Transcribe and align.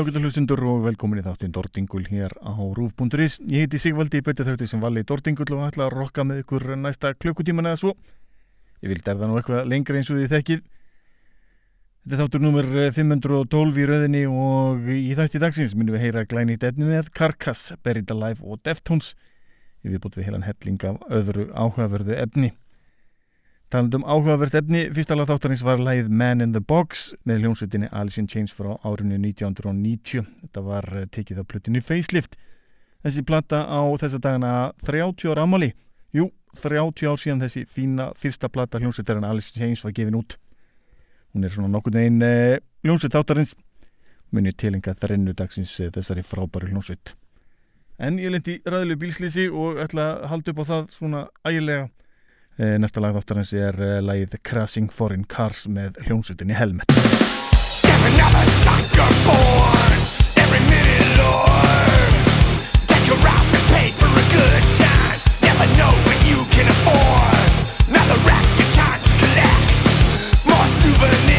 ágættu 0.00 0.20
hlustundur 0.22 0.60
og 0.64 0.84
velkomin 0.86 1.18
í 1.20 1.22
þáttun 1.26 1.52
Dordingul 1.52 2.06
hér 2.08 2.32
á 2.40 2.56
Rúf.is. 2.56 3.34
Ég 3.44 3.66
heiti 3.66 3.78
Sigvaldi, 3.80 4.22
betið 4.24 4.48
þauðti 4.48 4.68
sem 4.70 4.80
vali 4.80 5.02
Dordingul 5.04 5.44
og 5.56 5.66
ætla 5.66 5.88
að 5.88 5.96
rokka 5.98 6.24
með 6.24 6.40
ykkur 6.40 6.64
næsta 6.80 7.10
klukkutíman 7.20 7.68
eða 7.68 7.80
svo. 7.82 7.92
Ég 8.80 8.94
vildi 8.94 9.04
er 9.12 9.18
það 9.20 9.28
nú 9.28 9.36
eitthvað 9.36 9.68
lengra 9.68 10.00
eins 10.00 10.08
og 10.08 10.16
því 10.16 10.28
þekkið. 10.32 10.62
Þetta 12.00 12.16
er 12.16 12.22
þáttur 12.22 12.44
nummer 12.46 12.70
512 12.96 13.82
í 13.82 13.88
rauðinni 13.90 14.22
og 14.32 14.88
í 14.96 15.12
þætti 15.18 15.42
dagsins 15.44 15.76
minnum 15.76 15.98
við 15.98 16.06
heyra 16.06 16.24
glæni 16.30 16.56
í 16.56 16.62
detni 16.64 16.88
með 16.88 17.12
Carcass, 17.12 17.74
Buried 17.84 18.08
Alive 18.14 18.40
og 18.40 18.62
Deftones. 18.64 19.12
Við 19.84 20.00
bútt 20.00 20.16
við 20.16 20.30
heilan 20.30 20.48
helling 20.48 20.80
af 20.88 21.04
öðru 21.12 21.50
áhugaverðu 21.52 22.16
efni. 22.16 22.54
Talandum 23.70 24.02
áhugavert 24.02 24.56
efni, 24.58 24.88
fyrsta 24.90 25.14
lag 25.14 25.28
þáttarins 25.30 25.60
var 25.62 25.78
lagið 25.78 26.08
Man 26.10 26.40
in 26.42 26.50
the 26.50 26.58
Box 26.58 27.12
með 27.22 27.44
hljómsveitinni 27.44 27.86
Alice 27.94 28.18
in 28.18 28.26
Chains 28.26 28.50
frá 28.50 28.72
árinu 28.82 29.14
1990. 29.22 30.24
Þetta 30.40 30.62
var 30.66 30.88
eh, 30.98 31.04
tekið 31.14 31.38
á 31.38 31.44
plötinu 31.46 31.78
Facelift. 31.78 32.34
Þessi 33.06 33.22
platta 33.28 33.60
á 33.70 33.78
þessa 34.02 34.18
dagana 34.18 34.50
30 34.82 35.30
ára 35.30 35.44
amali. 35.46 35.68
Jú, 36.10 36.26
30 36.58 37.06
ár 37.12 37.22
síðan 37.22 37.44
þessi 37.44 37.62
fína 37.70 38.08
fyrsta 38.18 38.50
platta 38.50 38.80
hljómsveitarinn 38.82 39.28
Alice 39.28 39.54
in 39.54 39.62
Chains 39.62 39.84
var 39.86 39.94
gefin 39.94 40.18
út. 40.18 40.34
Hún 41.30 41.46
er 41.46 41.54
svona 41.54 41.70
nokkur 41.70 41.94
neginn 41.94 42.26
eh, 42.26 42.58
hljómsveit 42.82 43.14
þáttarins. 43.14 43.54
Munið 44.34 44.58
tilenga 44.64 44.96
þrennu 44.98 45.36
dagsins 45.38 45.76
eh, 45.78 45.94
þessari 45.94 46.26
frábæru 46.26 46.72
hljómsveit. 46.72 47.14
En 48.02 48.18
ég 48.18 48.34
lendi 48.34 48.58
ræðilegu 48.66 49.04
bílslýsi 49.06 49.46
og 49.46 49.78
ætla 49.86 50.10
að 50.16 50.28
halda 50.34 50.56
upp 50.56 50.66
á 50.66 50.70
það 50.74 50.92
svona 50.98 51.24
ægilega 51.46 51.86
næsta 52.58 53.00
lag 53.00 53.14
þáttarins 53.16 53.52
er 53.54 53.76
eh, 53.80 54.00
lagið 54.04 54.36
Crashing 54.42 54.90
Foreign 54.92 55.24
Cars 55.24 55.66
með 55.68 56.00
hljómsutinni 56.06 56.56
Helmet. 56.56 56.90
There's 56.90 58.04
another 58.12 58.46
sucker 58.62 59.12
born 59.26 59.98
Every 60.42 60.62
minute 60.68 61.08
lord 61.20 62.14
Take 62.90 63.06
you 63.08 63.16
out 63.16 63.46
and 63.46 63.66
pay 63.72 63.88
for 63.96 64.10
a 64.10 64.26
good 64.34 64.64
time. 64.80 65.18
Never 65.46 65.66
know 65.78 65.92
what 66.06 66.18
you 66.30 66.40
can 66.54 66.66
afford. 66.68 67.48
Another 67.88 68.18
racket 68.28 68.70
time 68.74 69.00
to 69.08 69.12
collect. 69.22 69.80
More 70.46 70.68
souvenirs 70.80 71.29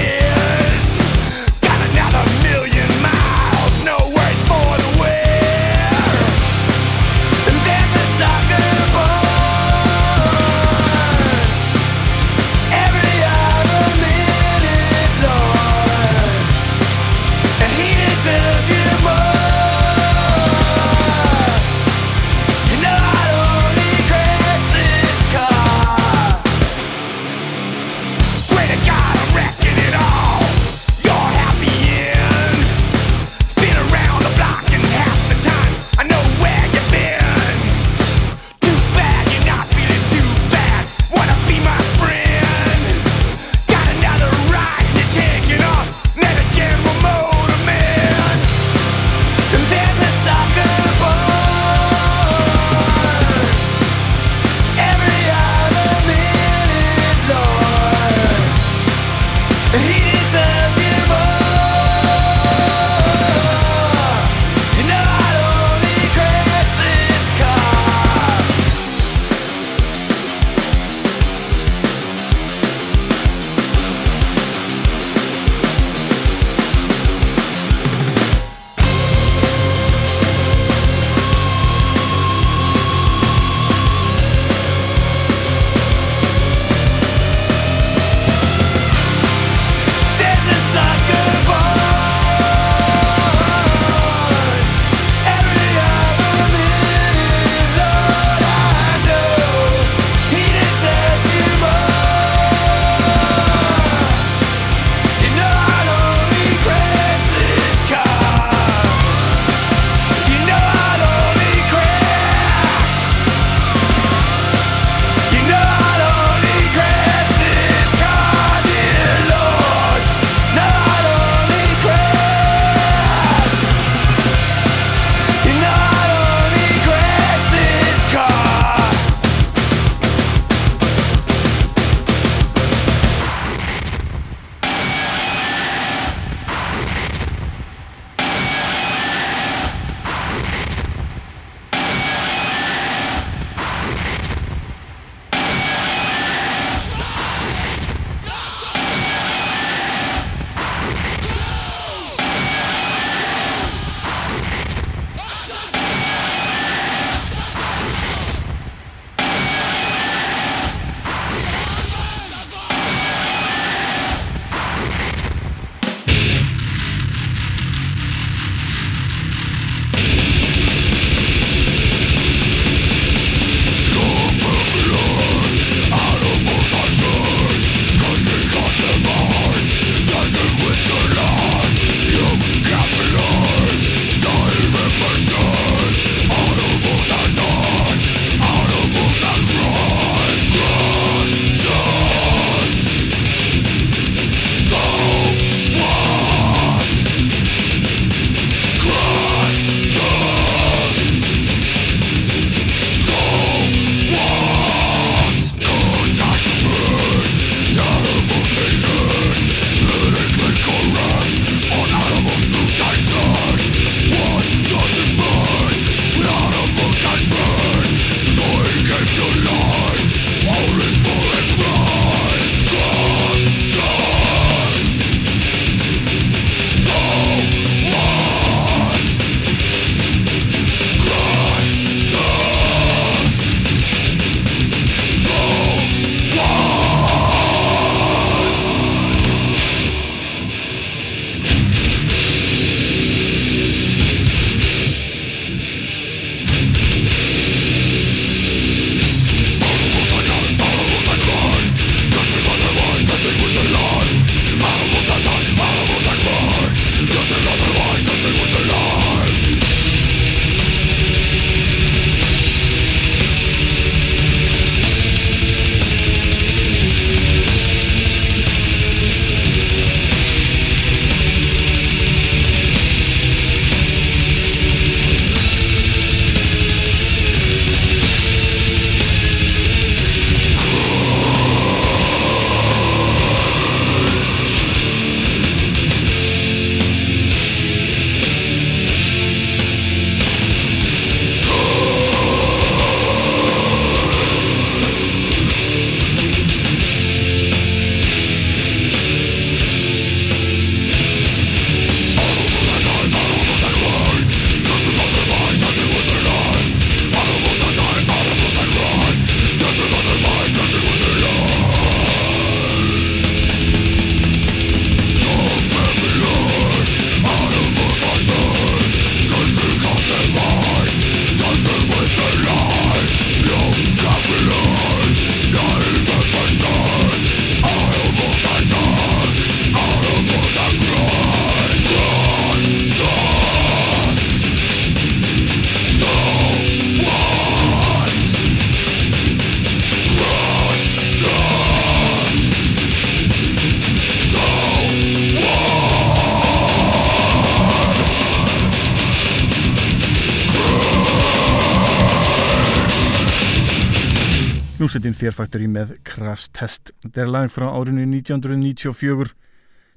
Hljómsveitin 355.02 355.18
Fear 355.18 355.34
Factory 355.34 355.66
með 355.66 355.96
Crash 356.06 356.52
Test. 356.54 356.92
Þetta 357.02 357.22
er 357.24 357.30
lag 357.34 357.48
frá 357.50 357.64
árinu 357.74 358.04
1994, 358.06 359.32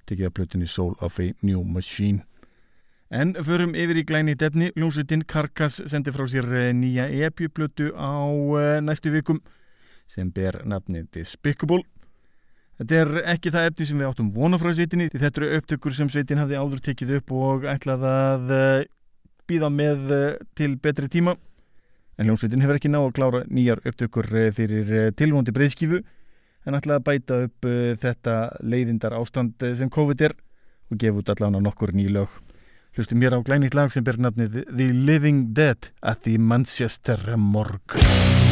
tekið 0.08 0.28
að 0.30 0.32
plötunni 0.38 0.68
Soul 0.70 0.94
of 1.04 1.18
a 1.20 1.26
New 1.44 1.60
Machine. 1.60 2.22
En 3.12 3.34
förum 3.36 3.74
yfir 3.76 4.00
í 4.00 4.06
glæni 4.08 4.32
defni, 4.40 4.70
hljómsveitin 4.72 5.26
Karkas 5.28 5.76
sendi 5.92 6.14
frá 6.14 6.24
sér 6.24 6.48
eh, 6.56 6.70
nýja 6.72 7.10
EP-plötu 7.12 7.90
á 7.92 8.24
uh, 8.32 8.80
næstu 8.80 9.12
vikum 9.12 9.42
sem 10.08 10.32
ber 10.32 10.62
nafnið 10.64 11.10
Despicable. 11.18 11.82
Þetta 12.80 13.00
er 13.02 13.14
ekki 13.36 13.52
það 13.52 13.68
efni 13.74 13.90
sem 13.90 14.00
við 14.00 14.08
áttum 14.08 14.32
vona 14.32 14.56
frá 14.62 14.72
sveitinni 14.72 15.12
því 15.12 15.20
þetta 15.26 15.42
eru 15.42 15.56
upptökur 15.58 15.98
sem 16.00 16.08
sveitin 16.08 16.40
hafði 16.40 16.62
áður 16.64 16.86
tekið 16.88 17.18
upp 17.20 17.36
og 17.44 17.68
ætlað 17.76 18.08
að 18.08 18.56
uh, 18.56 18.84
býða 19.44 19.68
með 19.68 20.14
til 20.56 20.78
betri 20.80 21.12
tíma. 21.12 21.36
En 22.18 22.28
hljómsveitin 22.28 22.62
hefur 22.62 22.78
ekki 22.78 22.90
náðu 22.92 23.10
að 23.10 23.16
klára 23.18 23.42
nýjar 23.50 23.82
upptökur 23.82 24.28
fyrir 24.54 24.92
tilvóndi 25.18 25.54
breyðskifu 25.54 26.00
en 26.64 26.78
ætlað 26.78 27.00
að 27.00 27.06
bæta 27.08 27.38
upp 27.48 27.68
þetta 28.00 28.36
leiðindar 28.62 29.16
ástand 29.18 29.66
sem 29.74 29.90
COVID 29.92 30.26
er 30.28 30.36
og 30.90 31.00
gefa 31.00 31.20
út 31.20 31.34
allan 31.34 31.58
á 31.58 31.60
nokkur 31.66 31.94
nýlög. 31.96 32.30
Hlustum 32.94 33.18
mér 33.18 33.34
á 33.34 33.42
glænit 33.42 33.74
lag 33.74 33.90
sem 33.90 34.06
ber 34.06 34.20
nafnið 34.22 34.62
The 34.70 34.88
Living 34.94 35.50
Dead 35.56 35.90
at 36.02 36.22
the 36.22 36.38
Manchester 36.38 37.34
Morgue. 37.36 38.43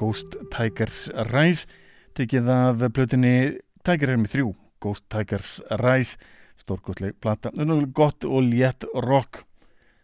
Ghost 0.00 0.38
Tigers 0.48 1.10
Rise. 1.28 1.68
Tekið 2.16 2.48
af 2.48 2.84
plötunni 2.96 3.60
Tiger 3.84 4.14
Army 4.14 4.30
3 4.32 4.46
Ghost 4.80 5.04
Tigers 5.12 5.58
Rise. 5.82 6.16
Stórkostleg 6.60 7.14
plata, 7.20 7.52
gott 7.92 8.24
og 8.24 8.42
létt 8.42 8.84
rock. 8.94 9.44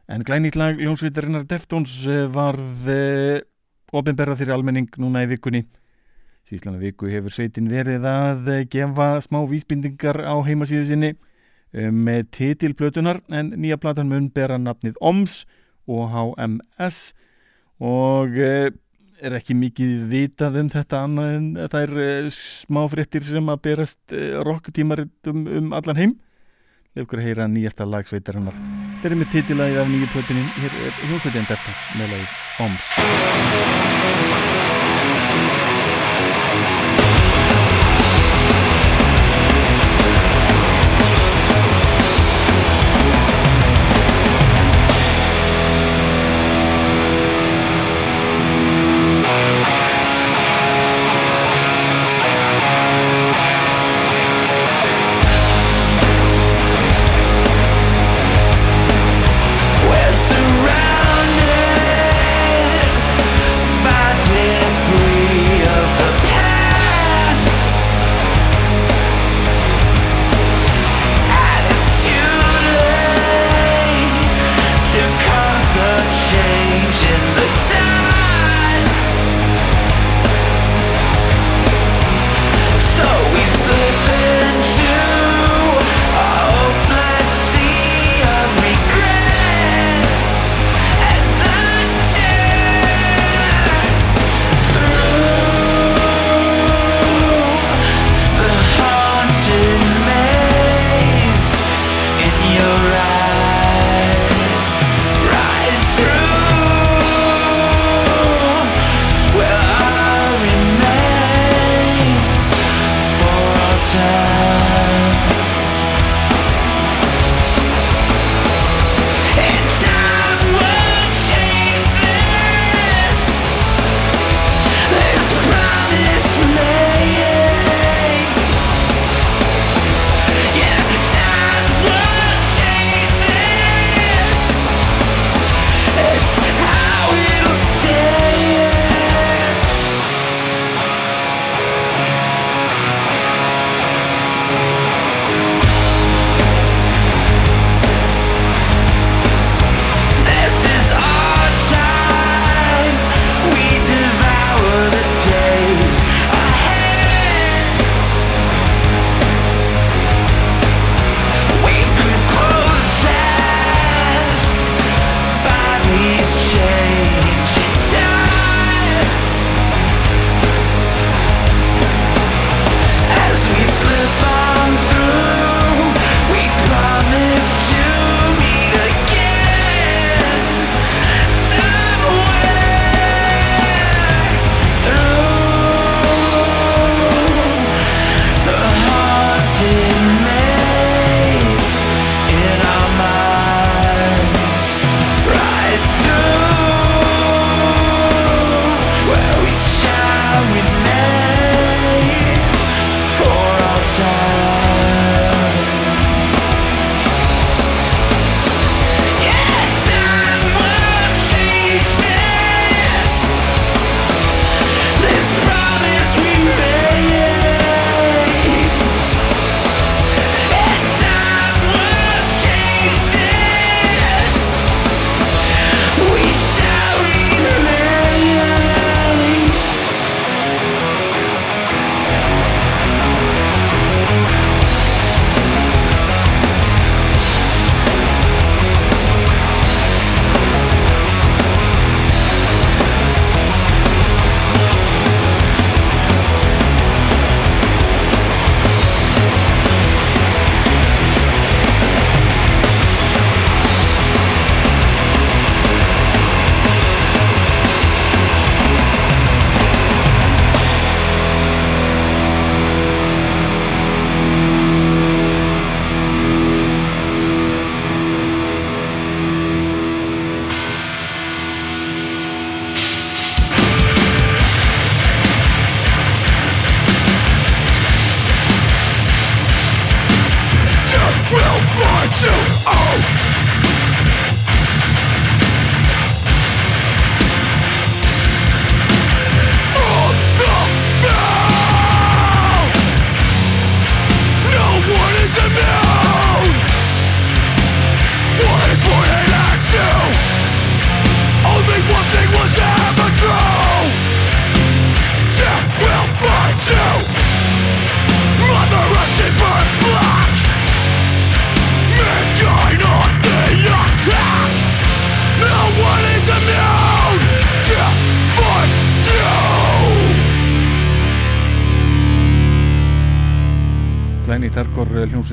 En 0.08 0.22
glænýtt 0.24 0.56
lag 0.56 0.78
Jónsvítarinnar 0.78 1.44
Deftones 1.48 2.06
eh, 2.06 2.28
varð 2.30 2.88
eh, 2.88 3.40
ofinberða 3.92 4.36
fyrir 4.38 4.54
almenning 4.54 4.88
núna 5.00 5.24
í 5.24 5.30
vikunni. 5.32 5.64
Síðlana 6.46 6.78
viku 6.78 7.08
hefur 7.10 7.34
sveitin 7.34 7.68
verið 7.72 8.06
að 8.06 8.48
eh, 8.52 8.64
gefa 8.70 9.16
smá 9.24 9.40
vísbindingar 9.50 10.22
á 10.22 10.36
heimasíðu 10.46 10.86
sinni 10.92 11.16
með 11.76 12.28
titilplötunar 12.32 13.18
en 13.34 13.50
nýja 13.58 13.76
platan 13.76 14.08
mun 14.08 14.30
bera 14.32 14.56
nafnið 14.56 14.96
OMS 15.04 15.42
og 15.90 16.12
HMS 16.14 17.00
og 17.82 18.38
eh, 18.40 18.70
er 19.20 19.38
ekki 19.38 19.56
mikið 19.56 19.92
vitað 20.10 20.60
um 20.62 20.72
þetta 20.72 21.02
annað 21.06 21.34
en 21.38 21.48
það 21.64 21.80
er 21.82 22.02
eh, 22.04 22.30
smáfréttir 22.36 23.28
sem 23.28 23.52
að 23.52 23.62
berast 23.68 24.16
eh, 24.16 24.36
rocktímaritt 24.46 25.32
um, 25.32 25.46
um 25.60 25.72
allan 25.76 26.02
heim. 26.02 26.18
Lefur 26.96 27.20
að 27.20 27.30
heyra 27.30 27.48
nýjasta 27.52 27.84
lagsveitarinnar 27.88 28.56
þetta 28.96 29.14
er 29.14 29.20
með 29.20 29.34
titilagið 29.34 29.80
af 29.82 29.90
nýju 29.92 30.08
plötunin 30.14 30.48
hér 30.56 30.78
er 30.86 30.96
hljómsveitin 31.04 31.46
Deftones 31.50 31.92
með 32.00 32.14
lagið 32.16 32.64
OMS 32.64 33.85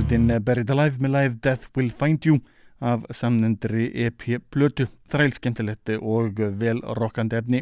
hljómsveitin 0.04 0.44
Buried 0.44 0.72
Alive 0.74 1.00
með 1.00 1.12
læð 1.14 1.36
Death 1.44 1.70
Will 1.78 1.92
Find 1.96 2.26
You 2.26 2.40
af 2.84 3.06
samnendri 3.16 3.86
EP 4.04 4.42
Blötu, 4.52 4.90
þræl 5.08 5.32
skemmtilegt 5.32 5.94
og 6.02 6.42
vel 6.60 6.82
rokkandi 6.84 7.38
efni. 7.40 7.62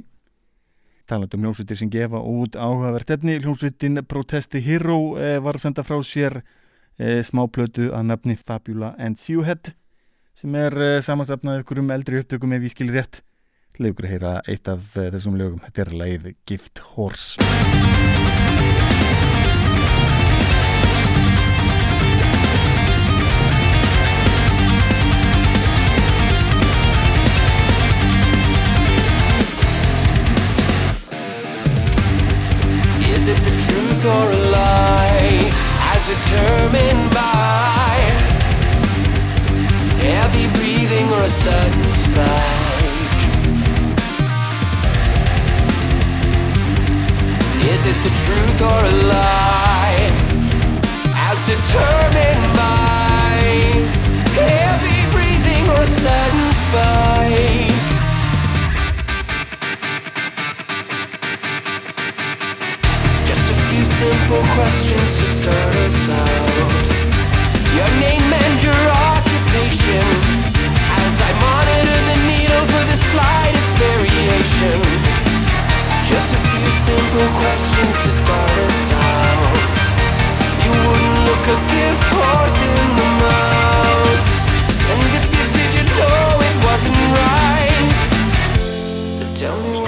Talandum 1.06 1.45
hljómsveitir 1.45 1.77
sem 1.77 1.91
gefa 1.91 2.17
út 2.17 2.58
áhugavert 2.58 3.13
efni, 3.13 3.38
hljómsveitin 3.43 4.01
Protesti 4.10 4.62
Hero 4.65 5.19
eh, 5.21 5.38
var 5.38 5.60
að 5.60 5.67
senda 5.67 5.86
frá 5.86 5.99
sér 6.01 6.39
eh, 6.97 7.21
smáplötu 7.21 7.91
að 7.93 8.10
nafni 8.10 8.38
Fabula 8.39 8.95
and 8.97 9.21
Sewhead 9.21 9.75
sem 10.34 10.58
er 10.58 10.77
eh, 10.82 10.97
samanstafnað 11.06 11.62
ykkur 11.62 11.84
um 11.84 11.93
eldri 11.93 12.23
upptökum 12.23 12.58
ef 12.58 12.65
ég 12.65 12.73
skil 12.73 12.89
rétt. 12.95 13.21
Legur 13.77 14.10
að 14.10 14.15
heyra 14.15 14.36
eitt 14.49 14.65
af 14.71 14.95
þessum 14.97 15.38
lögum, 15.38 15.62
þetta 15.67 15.86
er 15.86 15.97
læð 16.01 16.32
Gift 16.49 16.82
Horse. 16.95 18.70
Is 33.21 33.27
it 33.27 33.38
the 33.43 33.51
truth 33.51 34.05
or 34.05 34.31
a 34.31 34.49
lie? 34.49 35.51
As 35.93 36.01
determined 36.10 37.13
by 37.13 37.99
heavy 40.01 40.47
breathing 40.57 41.07
or 41.13 41.21
a 41.21 41.29
sudden 41.29 41.84
spike? 42.01 42.81
Is 47.69 47.86
it 47.86 47.97
the 48.01 48.13
truth 48.23 48.60
or 48.60 48.86
a 48.89 48.95
lie? 49.13 50.10
As 51.13 51.38
determined 51.45 52.45
by 52.57 53.38
heavy 54.34 55.01
breathing 55.12 55.69
or 55.69 55.84
a 55.84 55.86
sudden 55.86 56.53
spike? 56.65 57.70
simple 64.01 64.41
questions 64.57 65.11
to 65.19 65.25
start 65.29 65.75
us 65.85 66.09
out. 66.09 66.85
Your 67.77 67.91
name 68.01 68.29
and 68.45 68.57
your 68.65 68.83
occupation. 69.13 70.05
As 71.05 71.15
I 71.21 71.31
monitor 71.45 71.99
the 72.09 72.17
needle 72.25 72.65
for 72.71 72.83
the 72.89 72.97
slightest 72.97 73.71
variation. 73.77 74.79
Just 76.09 76.29
a 76.33 76.41
few 76.49 76.67
simple 76.89 77.29
questions 77.41 77.95
to 78.05 78.11
start 78.21 78.57
us 78.69 78.83
out. 79.05 79.53
You 80.65 80.71
wouldn't 80.81 81.19
look 81.27 81.45
a 81.55 81.59
gift 81.69 82.05
horse 82.17 82.59
in 82.73 82.87
the 82.97 83.09
mouth. 83.21 84.23
And 84.91 85.01
if 85.19 85.27
you 85.37 85.45
did, 85.55 85.71
you 85.77 85.85
know 85.99 86.25
it 86.49 86.55
wasn't 86.65 87.01
right. 87.21 87.89
So 89.17 89.25
tell 89.37 89.57
me. 89.61 89.80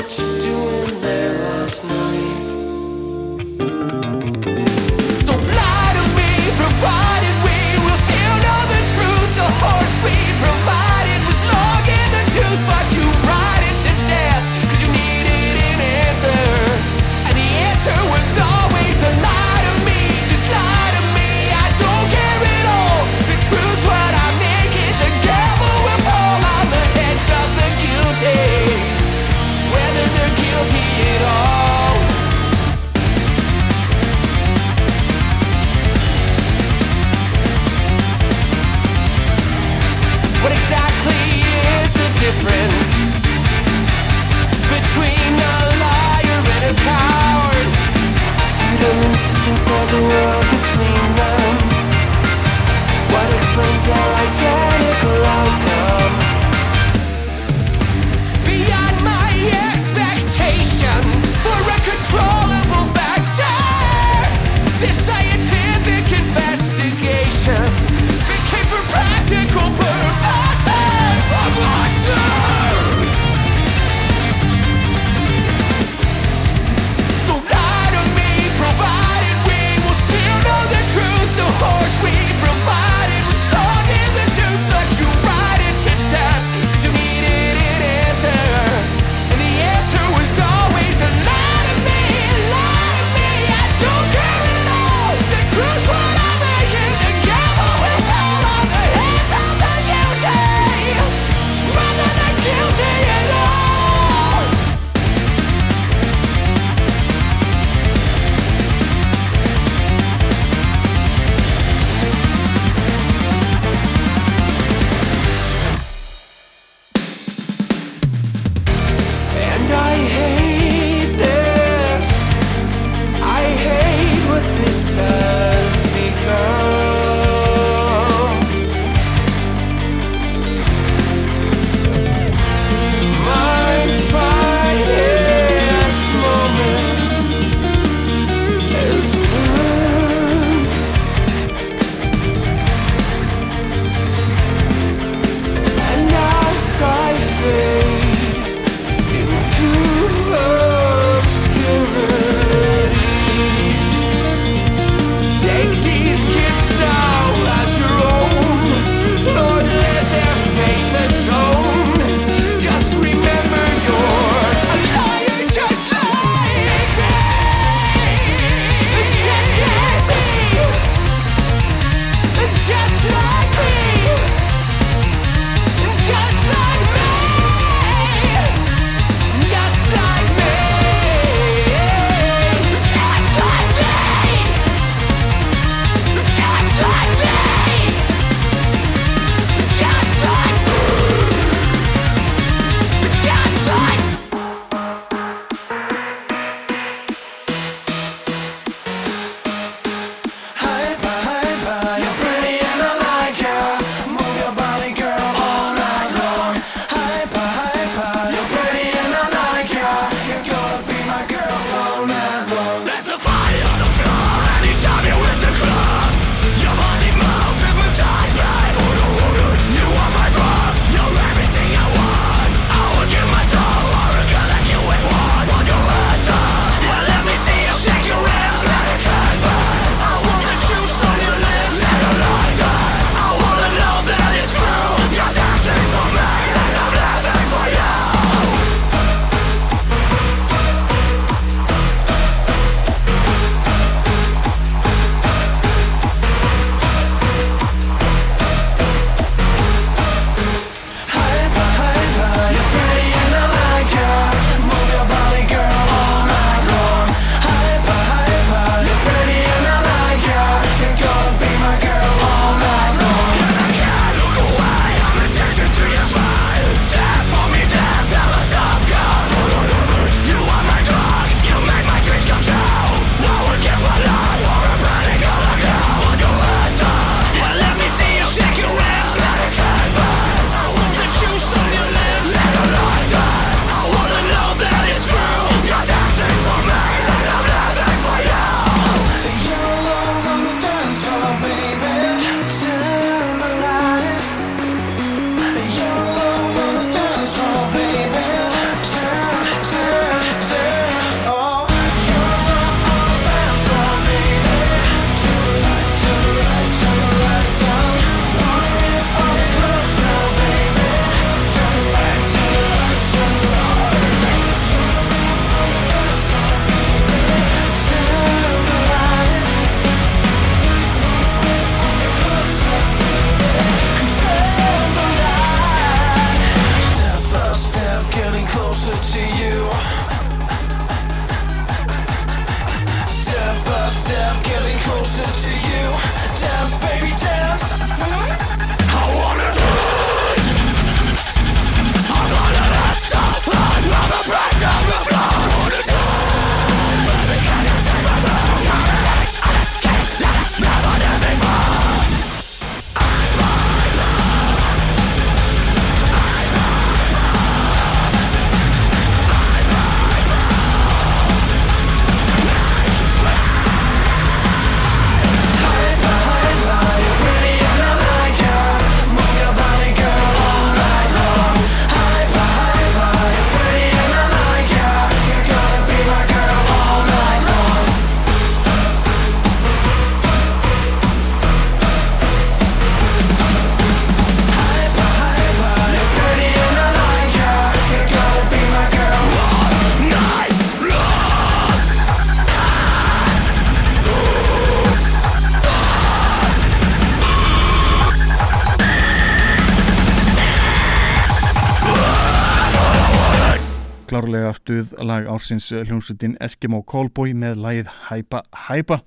Stuð 404.64 404.94
lag 405.04 405.28
ársins 405.28 405.66
hljómsveitin 405.76 406.38
Eskimo 406.44 406.80
Callboy 406.88 407.34
með 407.36 407.58
lagið 407.60 407.90
Hæpa 408.08 408.44
Hæpa 408.68 409.02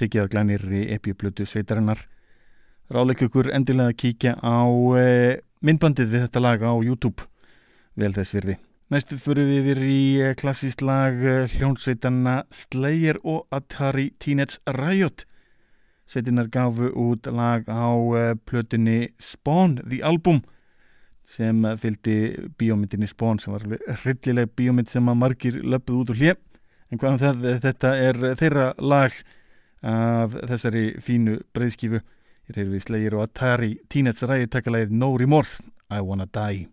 tekið 0.00 0.24
að 0.24 0.30
glænir 0.32 0.64
í 0.66 0.80
epjublötu 0.96 1.46
sveitarinnar. 1.46 2.00
Ráleik 2.90 3.22
ykkur 3.26 3.52
endilega 3.54 3.92
að 3.92 4.00
kíkja 4.02 4.32
á 4.42 4.66
e, 4.98 5.38
myndbandið 5.62 6.10
við 6.10 6.24
þetta 6.24 6.42
lag 6.42 6.64
á 6.66 6.72
YouTube. 6.82 7.28
Vel 7.94 8.10
þess 8.16 8.34
virði. 8.34 8.56
Næstu 8.90 9.18
fyrir 9.20 9.46
við 9.46 9.60
yfir 9.60 9.82
í 9.86 10.00
e, 10.18 10.30
klassíst 10.40 10.82
lag 10.82 11.20
e, 11.22 11.36
hljómsveitanna 11.54 12.40
Slayer 12.50 13.20
og 13.22 13.44
Atari 13.54 14.08
Teenage 14.18 14.58
Riot. 14.66 15.26
Sveitinnar 16.10 16.50
gafu 16.50 16.90
út 16.90 17.30
lag 17.30 17.68
á 17.70 17.94
e, 17.94 18.24
plötunni 18.42 19.12
Spawn 19.22 19.78
The 19.84 20.02
Album 20.02 20.42
sem 21.30 21.66
fylgdi 21.78 22.16
bíómyndinni 22.58 23.08
Spawn 23.10 23.38
sem 23.38 23.54
var 23.54 23.66
hryllileg 24.02 24.50
bíómynd 24.58 24.90
sem 24.90 25.10
að 25.10 25.20
margir 25.20 25.60
löpuð 25.62 26.00
út 26.02 26.14
úr 26.14 26.22
hlið 26.22 26.38
en 26.90 26.98
hvað 26.98 27.12
um 27.12 27.20
það, 27.22 27.44
þetta 27.66 27.92
er 28.08 28.18
þeirra 28.40 28.66
lag 28.82 29.20
af 29.86 30.34
þessari 30.50 30.84
fínu 31.00 31.38
breyðskifu 31.54 32.00
ég 32.00 32.56
reyður 32.56 32.74
við 32.74 32.84
slegir 32.86 33.16
og 33.16 33.28
Atari 33.28 33.72
Teenage 33.88 34.26
Riot 34.26 34.52
takkalegið 34.56 34.98
No 34.98 35.14
Remorse 35.16 35.62
I 35.90 36.02
Wanna 36.02 36.26
Die 36.26 36.66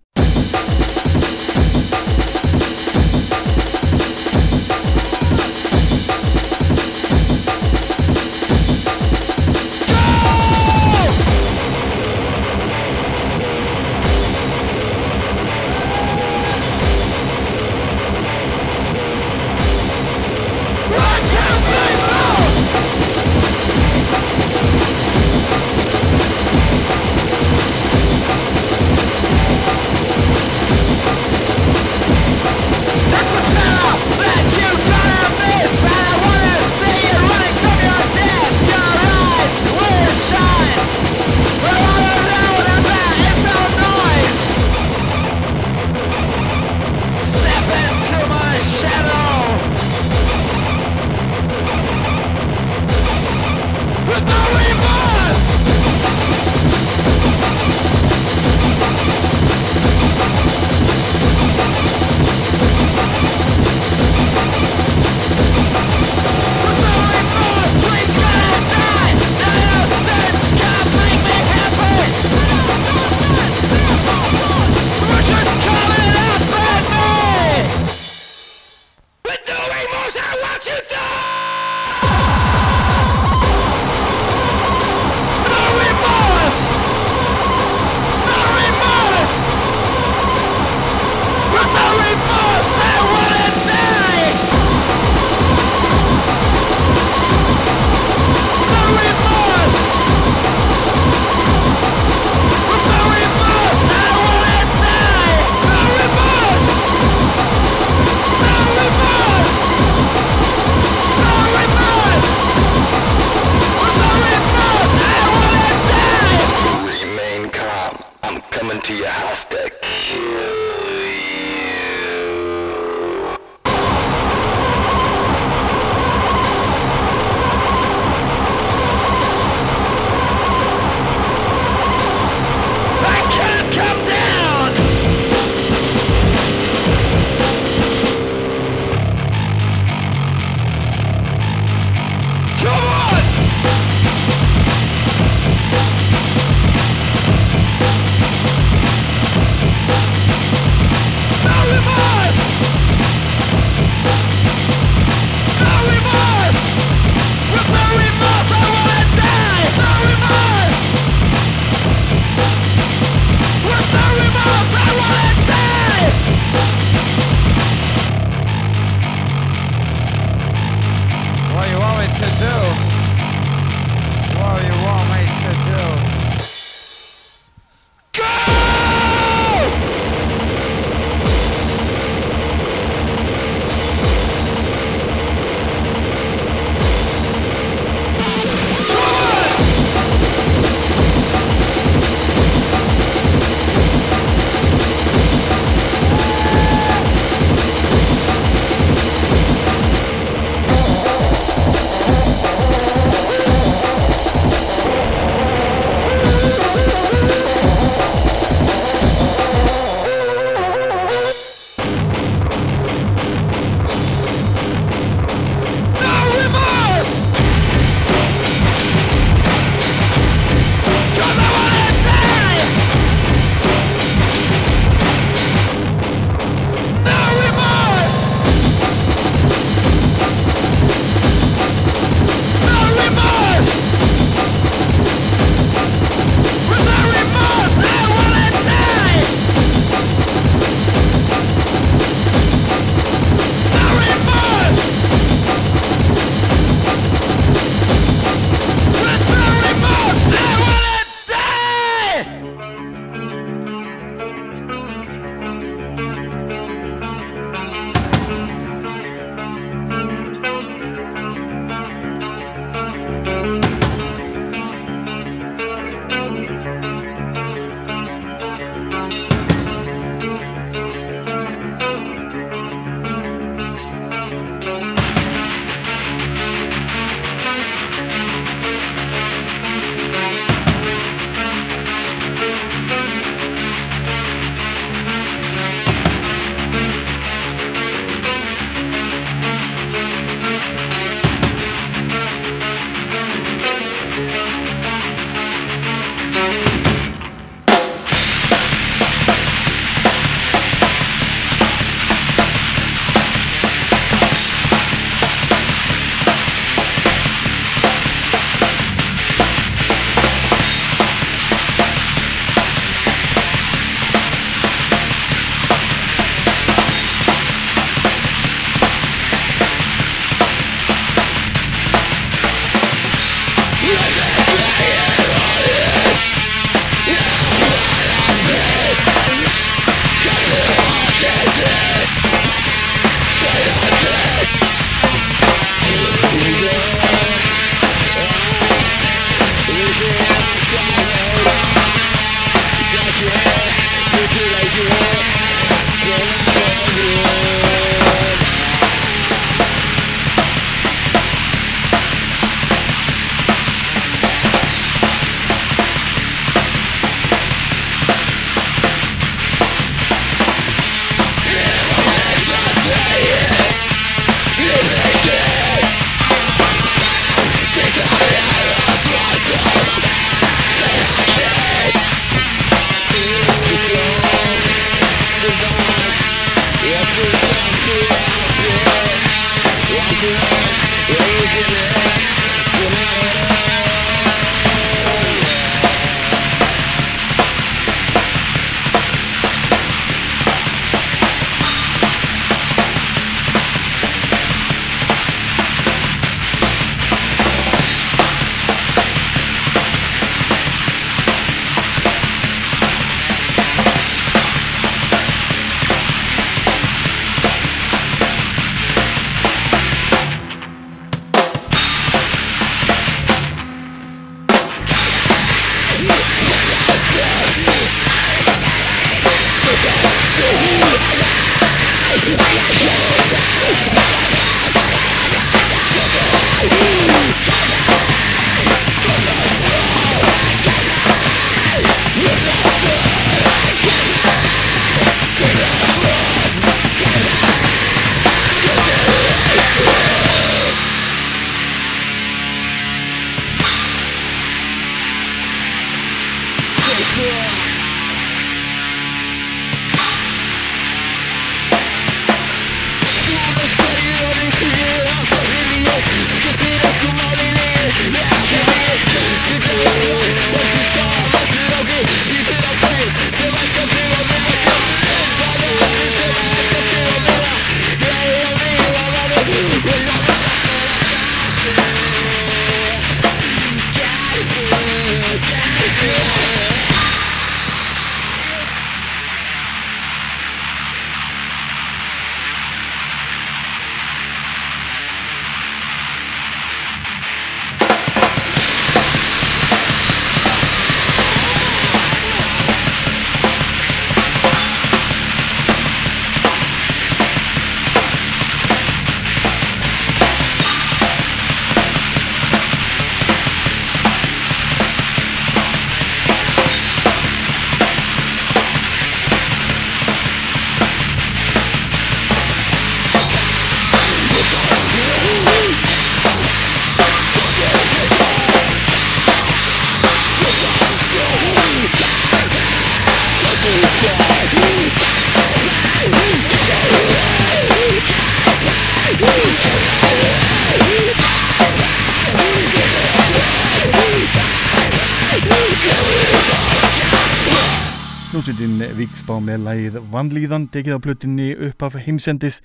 tekið 540.77 540.99
á 541.01 541.03
plötunni 541.03 541.51
upp 541.69 541.83
af 541.83 541.97
heimsendis 542.05 542.61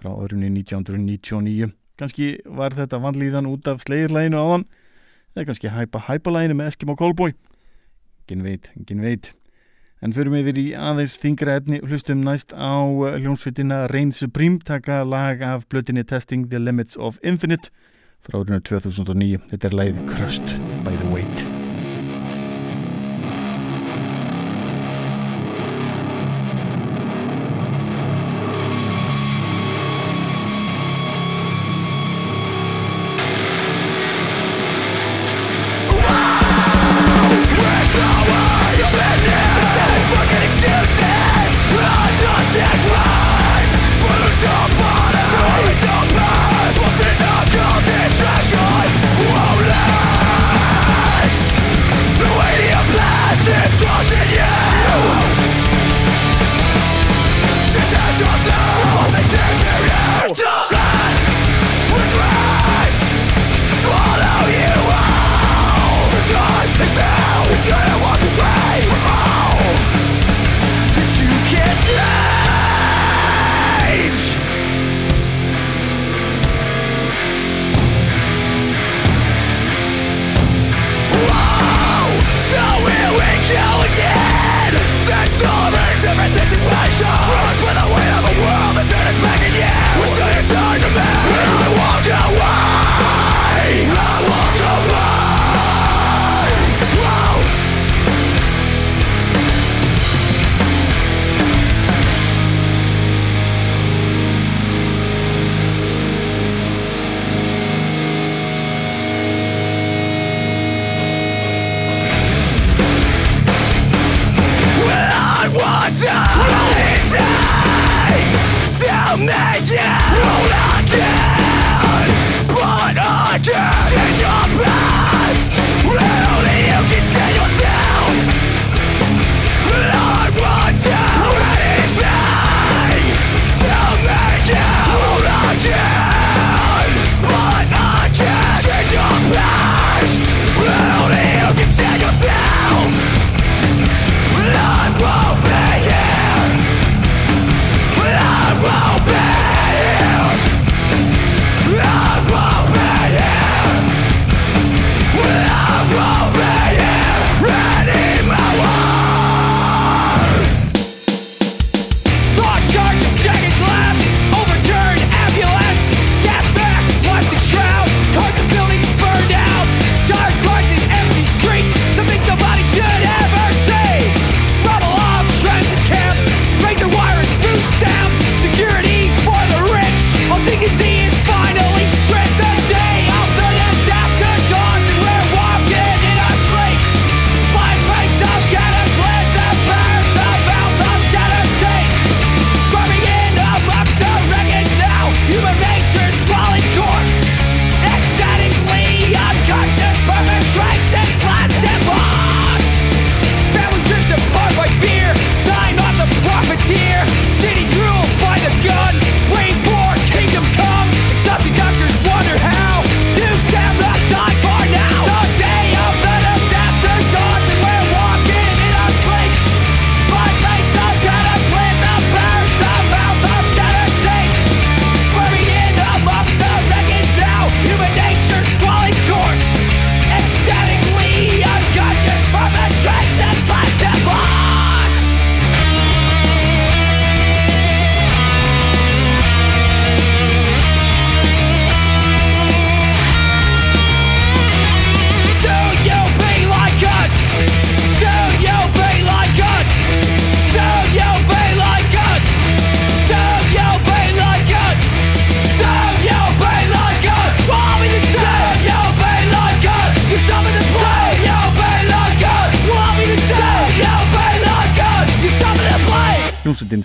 frá 0.00 0.10
örunni 0.14 0.48
1999. 0.56 1.74
Kanski 2.00 2.30
var 2.48 2.72
þetta 2.72 3.00
Vanlíðan 3.02 3.48
út 3.50 3.68
af 3.68 3.84
slegirlæginu 3.84 4.40
áðan 4.40 4.64
eða 5.36 5.50
kannski 5.50 5.74
hæpa 5.74 6.06
hæpalæginu 6.08 6.56
með 6.56 6.72
Eskimo 6.72 6.96
Callboy. 6.96 7.36
Ginn 8.28 8.46
veit, 8.46 8.70
ginn 8.88 9.04
veit. 9.04 9.34
En 10.00 10.14
förum 10.16 10.38
við 10.38 10.56
í 10.62 10.66
aðeins 10.72 11.18
þingra 11.20 11.58
efni 11.60 11.82
hlustum 11.84 12.24
næst 12.24 12.54
á 12.56 12.80
hljómsveitina 12.88 13.84
Reign 13.92 14.14
Supreme 14.16 14.62
taka 14.64 15.02
lag 15.04 15.44
af 15.44 15.68
plötunni 15.68 16.06
Testing 16.08 16.48
the 16.48 16.58
Limits 16.58 16.96
of 16.96 17.20
Infinite 17.22 17.68
frá 18.24 18.40
örunni 18.40 18.64
2009. 18.64 19.44
Þetta 19.52 19.68
er 19.68 19.80
lægið 19.82 20.04
Crushed 20.14 20.58
by 20.84 20.96
the 20.96 21.12
Weight. 21.12 21.49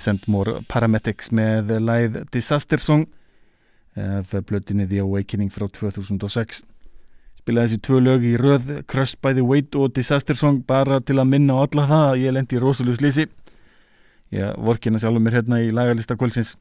Hljómsveitin 0.06 0.22
Sendmore 0.26 0.62
Paramedics 0.70 1.32
með 1.32 1.80
læð 1.82 2.24
Disaster 2.32 2.80
Song 2.80 3.08
af 3.96 4.34
blötinni 4.46 4.88
The 4.88 5.02
Awakening 5.02 5.52
frá 5.52 5.68
2006 5.68 6.64
spilaði 7.40 7.70
þessi 7.70 7.82
tvö 7.86 8.02
lög 8.04 8.26
í 8.26 8.36
röð 8.38 8.84
Crush 8.88 9.16
by 9.22 9.34
the 9.34 9.46
Weight 9.46 9.76
og 9.76 9.94
Disaster 9.96 10.36
Song 10.36 10.64
bara 10.68 11.00
til 11.00 11.20
að 11.20 11.32
minna 11.32 11.58
á 11.58 11.64
alla 11.66 11.88
það 11.88 12.06
að 12.12 12.22
ég 12.26 12.36
lendi 12.36 12.58
í 12.58 12.62
rosalega 12.62 13.00
slísi 13.00 13.28
ég 14.36 14.56
vorkina 14.58 15.00
sjálfur 15.00 15.24
mér 15.24 15.40
hérna 15.40 15.62
í 15.62 15.70
lagalista 15.72 16.18
kvöldsins. 16.18 16.56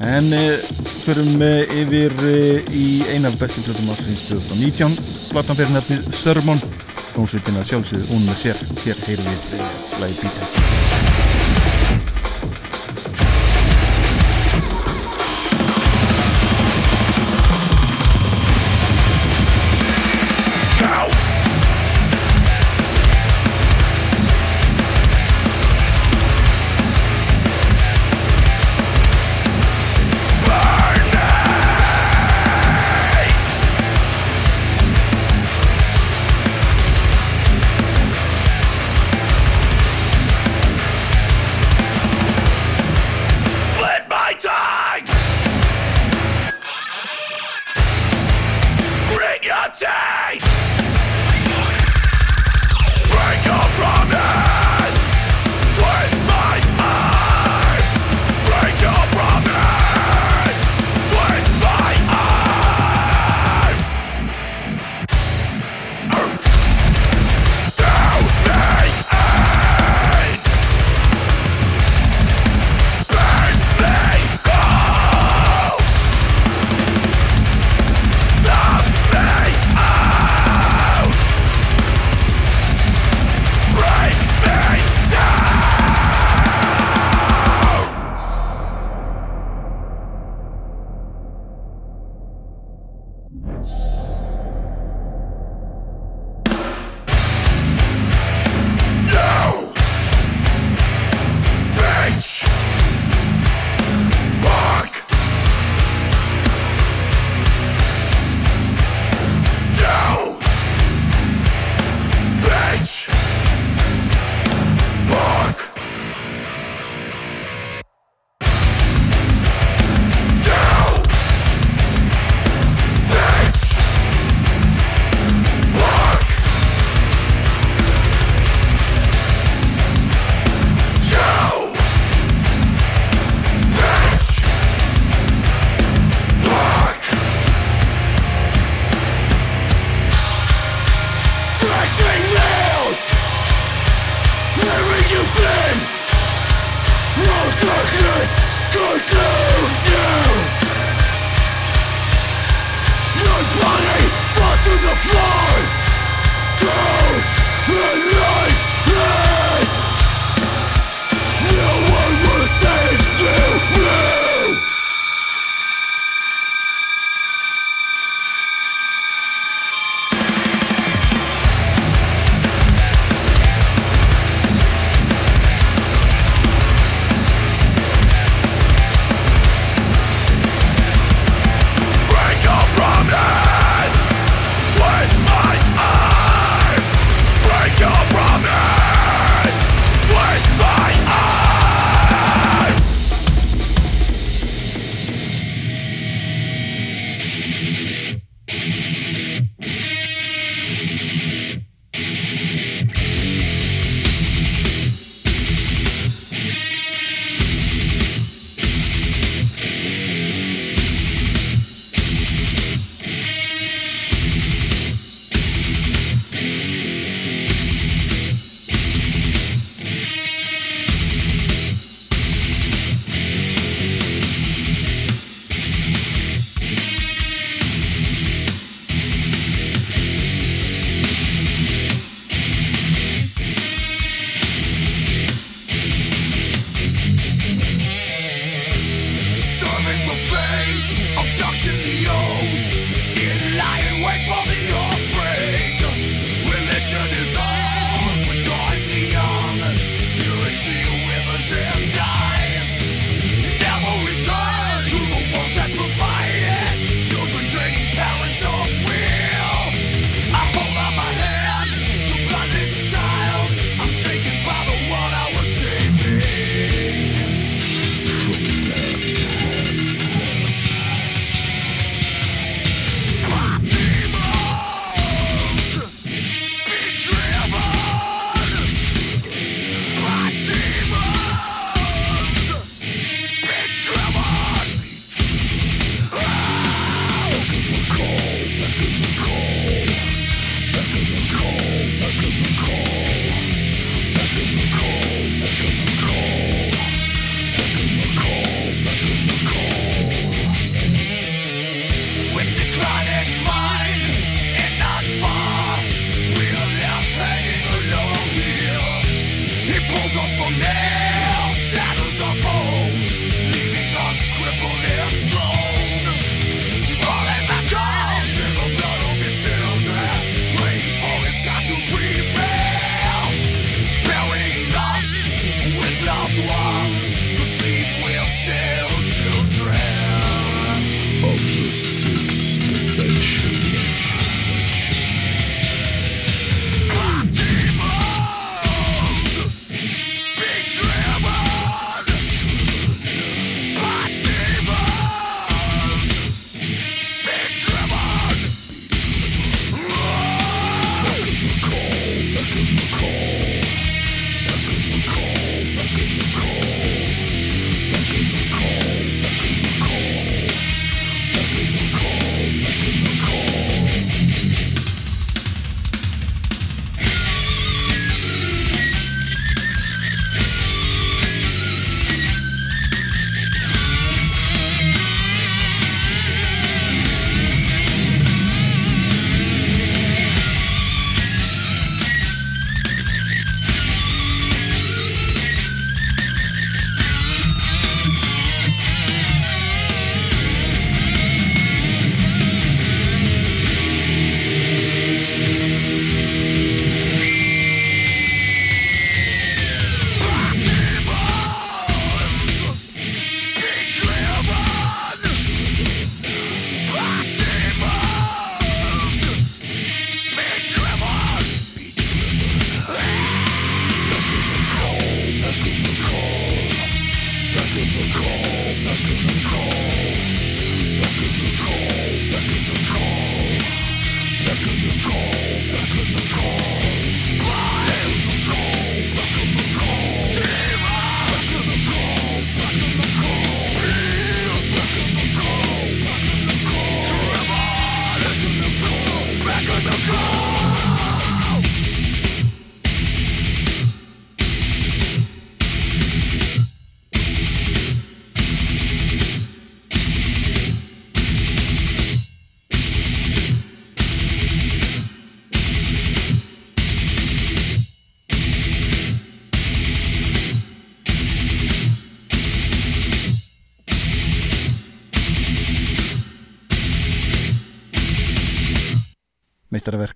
En 0.00 0.32
e, 0.32 0.56
förum 1.04 1.42
e, 1.44 1.50
yfir 1.82 2.14
e, 2.24 2.38
í 2.72 2.86
eina 3.12 3.28
af 3.28 3.36
bestu 3.36 3.60
blötum 3.66 3.92
ásins 3.92 4.24
2019 4.30 4.96
platan 5.34 5.60
fyrir 5.60 5.76
nefnið 5.76 6.08
Sermon. 6.22 6.64
Hljómsveitina 7.12 7.68
sjálfsögðu 7.68 8.08
hún 8.14 8.26
með 8.30 8.42
sér. 8.46 8.66
Hér 8.80 9.06
heyrum 9.10 9.30
við 9.30 10.00
lagi 10.00 11.09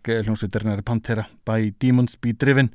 Meistarverk 0.04 0.26
hljómsveitarnar 0.26 0.82
Pantera 0.82 1.28
by 1.46 1.72
Demons 1.80 2.16
Be 2.20 2.32
Driven 2.32 2.68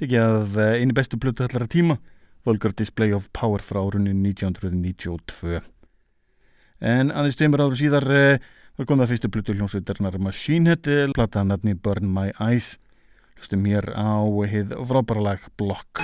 tekið 0.00 0.20
af 0.22 0.56
eh, 0.56 0.80
einu 0.80 0.94
bestu 0.96 1.18
plötu 1.18 1.44
allara 1.44 1.66
tíma 1.68 1.98
Vulgar 2.46 2.72
Display 2.72 3.12
of 3.12 3.28
Power 3.32 3.60
frá 3.60 3.80
árunni 3.82 4.14
1992 4.14 5.60
En 6.80 7.12
aðeins 7.12 7.36
tveimur 7.36 7.66
áru 7.66 7.76
síðar 7.76 8.08
eh, 8.08 8.38
var 8.78 8.88
komið 8.88 9.04
að 9.04 9.12
fyrstu 9.12 9.30
plötu 9.30 9.56
hljómsveitarnar 9.58 10.16
Machine 10.24 10.72
Head 10.72 10.88
eh, 10.88 11.12
plata 11.12 11.44
nafni 11.44 11.74
Burn 11.74 12.08
My 12.08 12.32
Eyes. 12.40 12.78
Hlustum 13.36 13.66
hér 13.68 13.92
á 13.92 14.24
hið 14.48 14.72
frábæra 14.88 15.26
lag 15.26 15.50
Block 15.60 16.00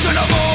Turn 0.00 0.16
of 0.16 0.32
all 0.32 0.47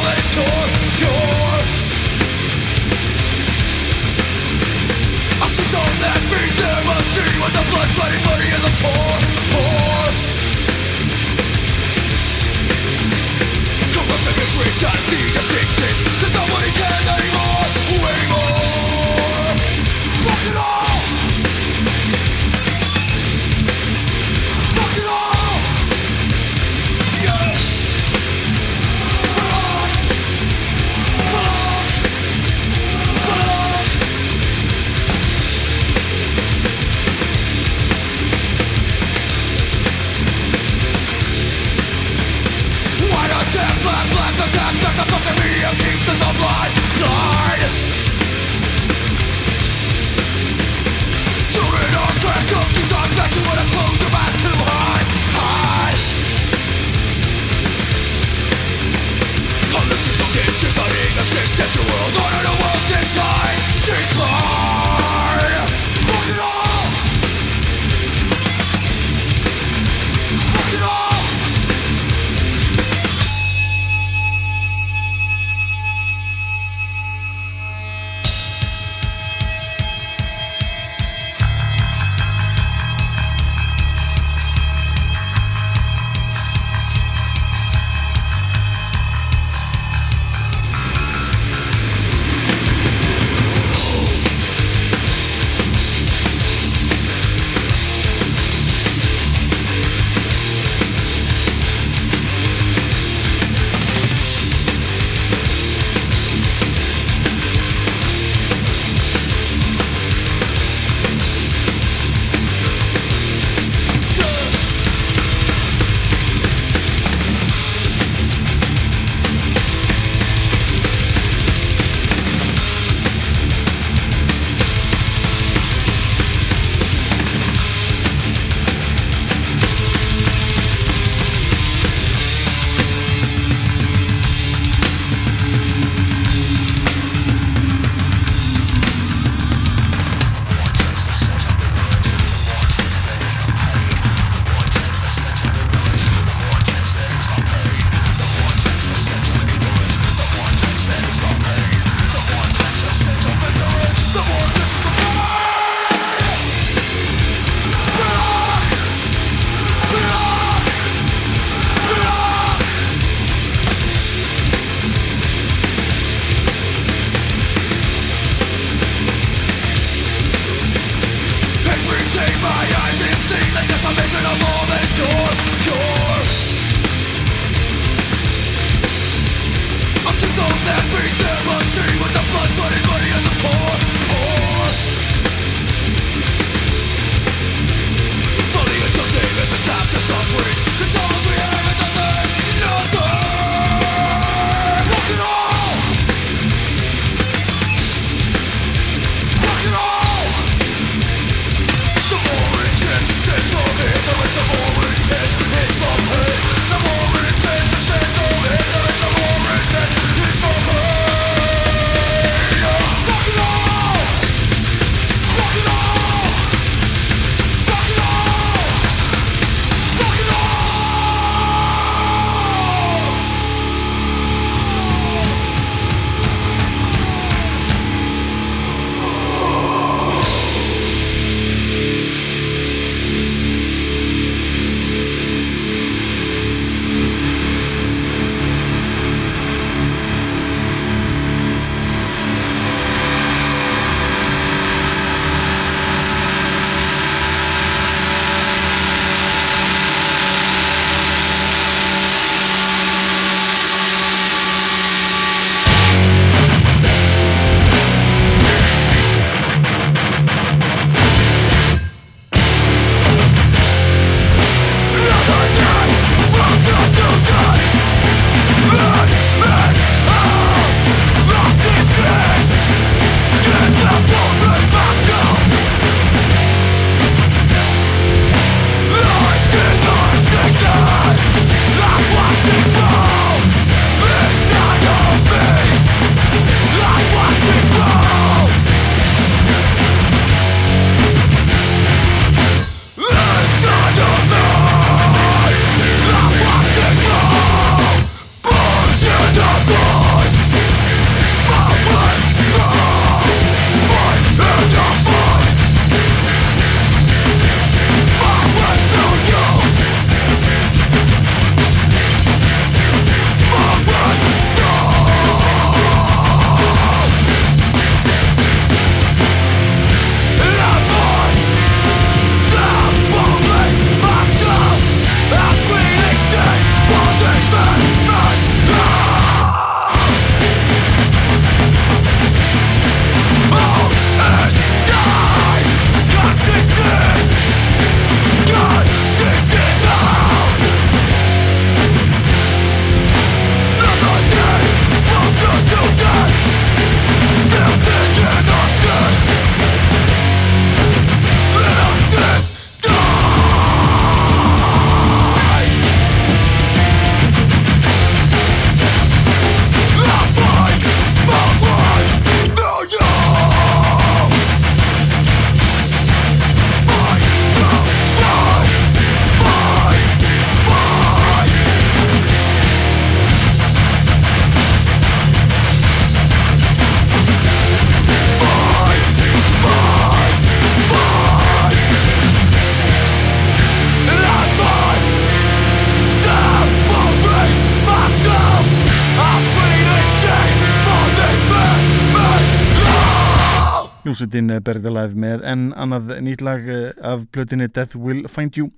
hljómsveitin 394.23 394.63
Buried 394.63 394.85
Alive 394.87 395.19
með 395.19 395.41
enn 395.43 395.73
annað 395.75 396.13
nýtt 396.23 396.41
lag 396.41 396.63
eh, 396.69 396.93
af 397.03 397.25
plötinni 397.35 397.67
Death 397.67 397.97
Will 397.97 398.27
Find 398.31 398.55
You. 398.55 398.69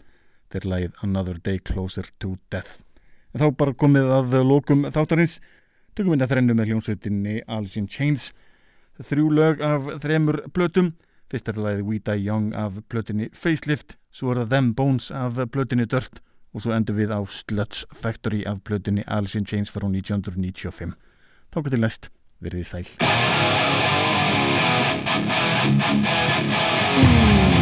Þetta 0.49 0.57
er 0.57 0.69
lagið 0.71 1.03
Another 1.03 1.37
Day 1.37 1.59
Closer 1.59 2.07
to 2.19 2.37
Death. 2.49 2.81
En 3.33 3.43
þá 3.43 3.51
bara 3.53 3.73
komið 3.77 4.09
að 4.09 4.33
lokum 4.41 4.87
þáttarins. 4.89 5.37
Tökum 5.93 6.15
við 6.15 6.23
þetta 6.23 6.31
þrennu 6.33 6.55
með 6.57 6.71
hljómsveitinni 6.71 7.43
Alice 7.47 7.77
in 7.77 7.87
Chains. 7.87 8.31
Þrjú 8.97 9.29
lög 9.37 9.61
af 9.61 9.91
þremur 10.01 10.41
plötum. 10.55 10.95
Fyrst 11.29 11.51
er 11.51 11.61
lagið 11.61 11.85
We 11.85 11.99
Die 11.99 12.25
Young 12.25 12.55
af 12.57 12.81
plötinni 12.89 13.29
Facelift. 13.33 13.99
Svo 14.09 14.33
er 14.33 14.41
það 14.41 14.49
Them 14.55 14.73
Bones 14.73 15.11
af 15.11 15.37
plötinni 15.53 15.85
Dirt. 15.85 16.23
Og 16.55 16.65
svo 16.65 16.73
endur 16.73 16.97
við 16.97 17.13
á 17.13 17.21
Sluts 17.29 17.85
Factory 17.93 18.41
af 18.49 18.63
plötinni 18.65 19.05
Alice 19.05 19.37
in 19.37 19.45
Chains 19.45 19.69
frá 19.69 19.85
1995 19.85 20.95
þá 21.53 21.61
til 21.69 21.85
næst, 21.85 22.09
verið 22.41 22.67
sæl 22.67 23.64
Thank 25.17 25.29
you. 27.49 27.54